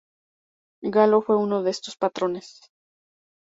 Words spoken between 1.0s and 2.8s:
fue uno de estos patrones.